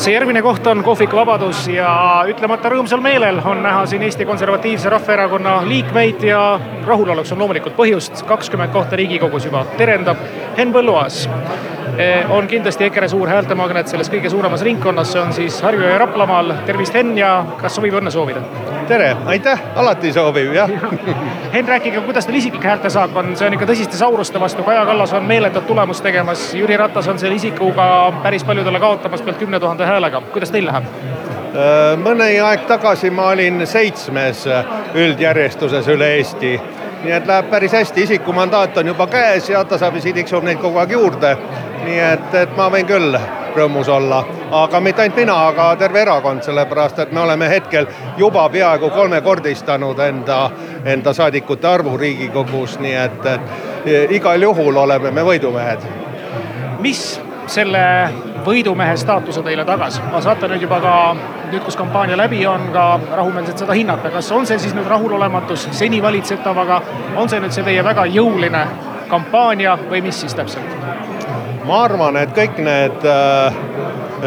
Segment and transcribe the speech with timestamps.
[0.00, 1.90] see järgmine koht on kohviku Vabadus ja
[2.30, 6.40] ütlemata rõõmsal meelel on näha siin Eesti Konservatiivse Rahvaerakonna liikmeid ja
[6.86, 10.22] rahuloluks on loomulikult põhjust, kakskümmend kohta Riigikogus juba terendab.
[10.56, 11.26] Henn Põlluaas
[12.28, 16.52] on kindlasti EKRE suur häältemagnet selles kõige suuremas ringkonnas, see on siis Harju ja Raplamaal.
[16.66, 18.40] tervist, Henn ja kas sobib õnne soovida?
[18.88, 20.90] tere, aitäh, alati sobib jah ja.
[21.54, 25.12] Henn, rääkige, kuidas teil isiklik häältesaak on, see on ikka tõsiste sauruste vastu, Kaja Kallas
[25.12, 27.86] on meeletut tulemust tegemas, Jüri Ratas on selle isikuga
[28.22, 30.88] päris paljudele kaotamas pealt kümne tuhande häälega, kuidas teil läheb?
[31.50, 34.46] Äh, mõni aeg tagasi ma olin seitsmes
[34.94, 36.58] üldjärjestuses üle Eesti
[37.04, 40.78] nii et läheb päris hästi, isiku mandaat on juba käes ja tasapisi tiksub neid kogu
[40.82, 41.36] aeg juurde.
[41.84, 43.16] Nii et, et ma võin küll
[43.56, 44.20] rõõmus olla,
[44.54, 47.88] aga mitte ainult mina, aga terve erakond, sellepärast et me oleme hetkel
[48.18, 50.42] juba peaaegu kolmekordistanud enda,
[50.84, 55.88] enda saadikute arvu Riigikogus, nii et, et igal juhul oleme me võidumehed.
[56.80, 57.82] mis selle
[58.46, 60.94] võidumehe staatuse teile tagasi, saate nüüd juba ka
[61.50, 62.84] nüüd, kus kampaania läbi on, ka
[63.16, 66.80] rahumeelselt seda hinnata, kas on see siis nüüd rahulolematus seni valitsetavaga,
[67.16, 68.64] on see nüüd see teie väga jõuline
[69.10, 70.89] kampaania või mis siis täpselt?
[71.70, 73.58] Ma arvan, et kõik need äh,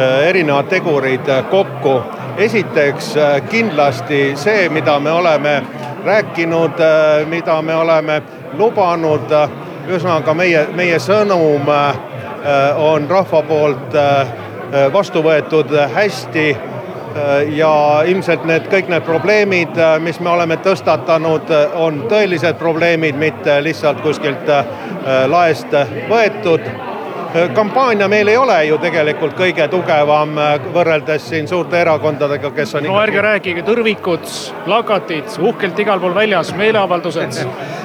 [0.00, 1.98] äh, erinevad tegurid kokku,
[2.40, 5.58] esiteks äh, kindlasti see, mida me oleme
[6.04, 6.80] rääkinud,
[7.28, 8.18] mida me oleme
[8.58, 9.32] lubanud,
[9.88, 11.64] ühesõnaga meie, meie sõnum
[12.76, 13.96] on rahva poolt
[14.92, 16.46] vastu võetud hästi.
[17.56, 17.72] Ja
[18.04, 24.50] ilmselt need kõik need probleemid, mis me oleme tõstatanud, on tõelised probleemid, mitte lihtsalt kuskilt
[25.32, 25.72] laest
[26.10, 26.68] võetud
[27.54, 32.86] kampaania meil ei ole ju tegelikult kõige tugevam äh, võrreldes siin suurte erakondadega, kes on
[32.86, 34.28] no ärge rääkige, tõrvikud,
[34.64, 37.40] plakatid, uhkelt igal pool väljas, meeleavaldused.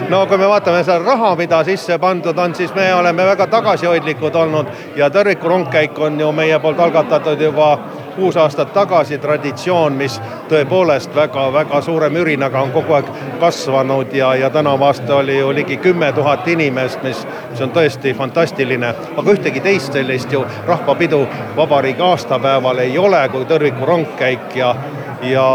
[0.09, 4.35] no kui me vaatame seda raha, mida sisse pandud on, siis me oleme väga tagasihoidlikud
[4.35, 7.71] olnud ja tõrviku rongkäik on ju meie poolt algatatud juba
[8.15, 14.49] kuus aastat tagasi traditsioon, mis tõepoolest väga-väga suure mürinaga on kogu aeg kasvanud ja, ja
[14.49, 18.93] tänavu aasta oli ju ligi kümme tuhat inimest, mis, mis on tõesti fantastiline.
[19.17, 21.25] aga ühtegi teist sellist ju rahvapidu
[21.55, 24.75] vabariigi aastapäeval ei ole kui tõrviku rongkäik ja
[25.21, 25.45] ja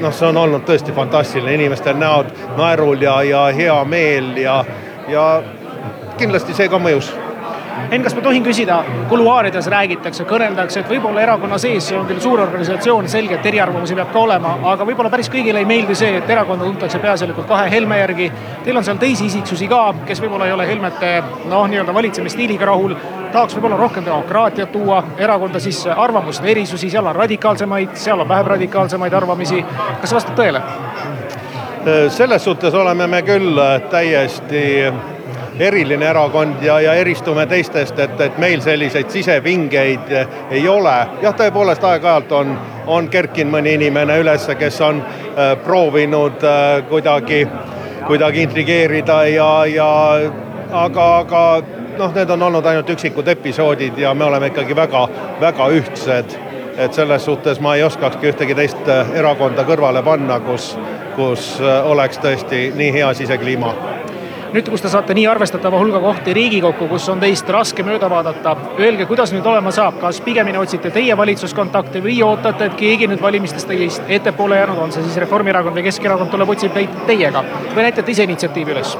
[0.00, 4.58] noh, see on olnud tõesti fantastiline, inimeste näod naerul ja, ja hea meel ja,
[5.08, 5.28] ja
[6.18, 7.12] kindlasti see ka mõjus
[7.90, 12.20] Henn, kas ma tohin küsida, kuluaarides räägitakse, kõneldakse, et võib-olla erakonna sees, see on küll
[12.22, 16.16] suur organisatsioon, selge, et eriarvamusi peab ka olema, aga võib-olla päris kõigile ei meeldi see,
[16.18, 18.30] et erakonda tuntakse peaasjalikult kahe Helme järgi.
[18.64, 21.12] Teil on seal teisi isiksusi ka, kes võib-olla ei ole Helmete
[21.50, 22.96] noh, nii-öelda valitsemisstiiliga rahul,
[23.32, 28.54] tahaks võib-olla rohkem demokraatiat tuua erakonda sisse, arvamuste erisusi, seal on radikaalsemaid, seal on vähem
[28.56, 29.64] radikaalsemaid arvamisi.
[30.00, 30.62] kas see vastab tõele?
[32.10, 33.60] selles suhtes oleme me küll
[33.90, 34.62] täiesti
[35.60, 40.12] eriline erakond ja, ja eristume teistest, et, et meil selliseid sisepingeid
[40.50, 40.96] ei ole.
[41.22, 42.52] jah, tõepoolest aeg-ajalt on,
[42.86, 47.46] on kerkinud mõni inimene üles, kes on äh, proovinud äh, kuidagi,
[48.06, 49.90] kuidagi intrigeerida ja, ja
[50.72, 51.42] aga, aga
[51.98, 55.08] noh, need on olnud ainult üksikud episoodid ja me oleme ikkagi väga,
[55.40, 56.38] väga ühtsed.
[56.76, 60.74] et selles suhtes ma ei oskakski ühtegi teist erakonda kõrvale panna, kus,
[61.16, 63.95] kus oleks tõesti nii hea sisekliima
[64.52, 68.54] nüüd, kus te saate nii arvestatava hulga kohti Riigikokku, kus on teist raske mööda vaadata,
[68.78, 73.22] öelge, kuidas nüüd olema saab, kas pigemini otsite teie valitsuskontakte või ootate, et keegi nüüd
[73.22, 77.86] valimistest teist ettepoole jäänud, on see siis Reformierakond või Keskerakond, tuleb, otsib teid teiega või
[77.86, 78.96] näitate ise initsiatiivi üles?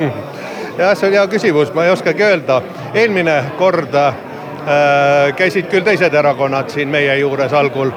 [0.78, 2.62] jah, see on hea küsimus, ma ei oskagi öelda.
[2.94, 4.14] eelmine kord äh,
[5.36, 7.92] käisid küll teised erakonnad siin meie juures algul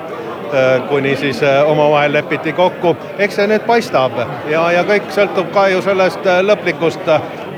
[0.90, 2.96] kuni siis äh, omavahel lepiti kokku.
[3.18, 4.18] eks see nüüd paistab
[4.50, 7.10] ja, ja kõik sõltub ka ju sellest äh, lõplikust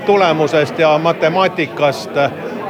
[0.06, 2.18] tulemusest ja matemaatikast.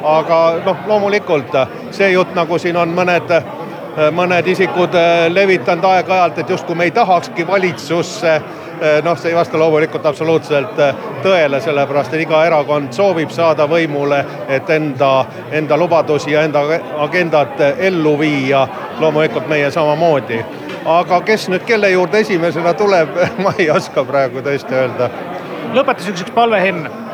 [0.03, 1.55] aga noh, loomulikult
[1.91, 3.33] see jutt, nagu siin on mõned
[4.15, 4.93] mõned isikud
[5.33, 8.41] levitanud aeg-ajalt, et justkui me ei tahakski valitsusse
[9.03, 14.23] noh, see ei vasta loomulikult absoluutselt eh, tõele, sellepärast et iga erakond soovib saada võimule,
[14.47, 16.63] et enda, enda lubadusi ja enda
[17.05, 18.67] agendat ellu viia,
[18.99, 20.39] loomulikult meie samamoodi.
[20.85, 23.09] aga kes nüüd kelle juurde esimesena tuleb,
[23.43, 25.09] ma ei oska praegu tõesti öelda.
[25.73, 27.08] lõpetuseks üks palve, Henn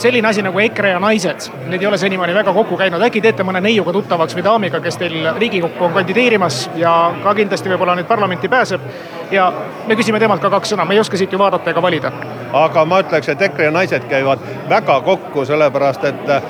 [0.00, 3.44] selline asi nagu EKRE ja naised, need ei ole senimaani väga kokku käinud, äkki teete
[3.46, 8.08] mõne neiuga tuttavaks või daamiga, kes teil Riigikokku on kandideerimas ja ka kindlasti võib-olla nüüd
[8.10, 8.80] parlamenti pääseb.
[9.30, 9.52] ja
[9.86, 12.12] me küsime temalt ka kaks sõna, me ei oska siit ju vaadata ega valida.
[12.52, 16.42] aga ma ütleks, et EKRE ja naised käivad väga kokku, sellepärast et äh,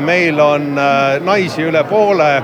[0.00, 2.42] meil on äh, naisi üle poole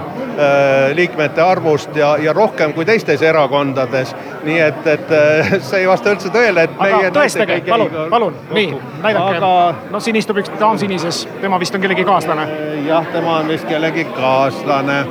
[0.95, 4.15] liikmete arvust ja, ja rohkem kui teistes erakondades.
[4.45, 5.13] nii et, et
[5.61, 8.71] see ei vasta üldse tõele, et aga tõestage, palun, palun, nii,
[9.03, 12.47] näidake aga..., no siin istub üks on sinises, tema vist on kellegi kaaslane.
[12.87, 15.05] jah, tema on vist kellegi kaaslane.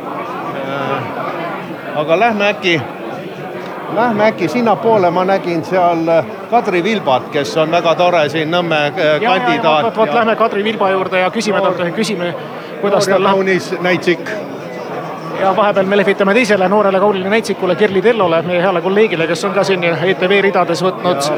[1.95, 2.81] aga lähme äkki,
[3.95, 8.85] lähme äkki sinnapoole, ma nägin seal äh, Kadri Vilbat, kes on väga tore siin Nõmme
[8.87, 9.83] äh, kandidaat.
[9.83, 12.33] vot, vot lähme Kadri Vilba juurde ja küsime talt, küsime,
[12.81, 13.35] kuidas tal läheb.
[13.35, 14.29] kaunis näitsik
[15.41, 19.53] ja vahepeal me lehvitame teisele noorele kaunile näitsikule Kirli Tellole, meie heale kolleegile, kes on
[19.53, 21.29] ka siin ETV ridades võtnud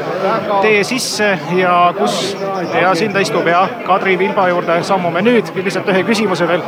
[0.62, 2.36] tee sisse ja kus
[2.80, 3.46] ja siin ta istub.
[3.48, 6.64] Ja Kadri Vilba juurde sammume nüüd, lihtsalt ühe küsimuse veel.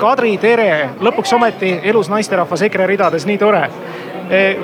[0.00, 0.68] Kadri, tere,
[1.00, 3.66] lõpuks ometi elus naisterahvas EKRE ridades, nii tore.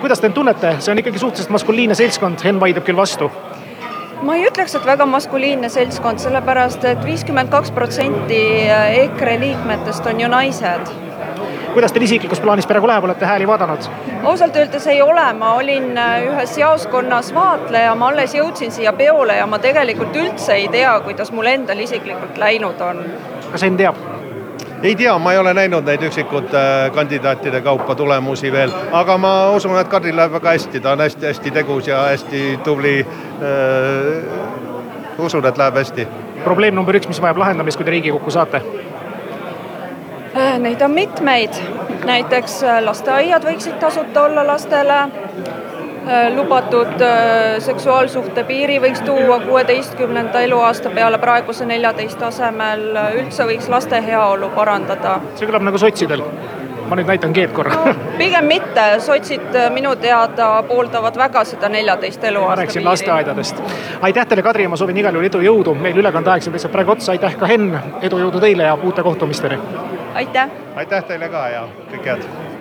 [0.01, 3.29] kuidas te end tunnete, see on ikkagi suhteliselt maskuliinne seltskond, Henn vaidleb küll vastu.
[4.23, 8.41] Ma ei ütleks, et väga maskuliinne seltskond, sellepärast et viiskümmend kaks protsenti
[9.05, 11.08] EKRE liikmetest on ju naised
[11.79, 13.85] kuidas teil isiklikus plaanis praegu läheb, olete hääli vaadanud?
[14.27, 19.37] ausalt öeldes ei ole, ma olin äh, ühes jaoskonnas vaatleja, ma alles jõudsin siia peole
[19.39, 23.05] ja ma tegelikult üldse ei tea, kuidas mul endal isiklikult läinud on.
[23.53, 23.95] kas Henn teab?
[24.83, 29.33] ei tea, ma ei ole näinud neid üksikute äh, kandidaatide kaupa tulemusi veel, aga ma
[29.55, 33.07] usun, et Kadril läheb väga hästi, ta on hästi-hästi tegus ja hästi tubli äh,.
[35.19, 36.09] usun, et läheb hästi.
[36.45, 38.67] probleem number üks, mis vajab lahendamist, kui te Riigikokku saate
[40.59, 41.55] neid on mitmeid,
[42.07, 47.03] näiteks äh, lasteaiad võiksid tasuta olla lastele, äh, lubatud
[47.65, 52.91] seksuaalsuhte piiri võiks tuua kuueteistkümnenda eluaasta peale praeguse neljateist asemel,
[53.23, 55.21] üldse võiks laste heaolu parandada.
[55.35, 56.25] see kõlab nagu sotsidel.
[56.89, 57.75] Ma nüüd näitan G-d korra.
[57.85, 57.93] No,.
[58.17, 63.61] pigem mitte, sotsid minu teada pooldavad väga seda neljateist eluaasta ma rääkisin lasteaedadest.
[64.01, 66.97] aitäh teile, Kadri, ma soovin igal juhul edu, jõudu, meil ülekande aeg saab lihtsalt praegu
[66.97, 69.61] otsa, aitäh ka Henn, edu, jõudu teile ja uute kohtumisteni!
[70.19, 70.51] Aitäh!
[70.77, 72.58] aitäh teile ka ja kõike head!